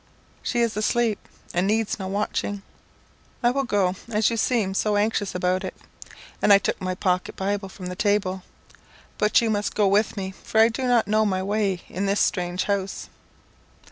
[0.41, 2.63] "She is asleep, and needs no watching.
[3.43, 5.75] I will go as you seem so anxious about it,"
[6.41, 8.41] and I took my pocket Bible from the table.
[9.19, 12.19] "But you must go with me, for I do not know my way in this
[12.19, 13.09] strange house."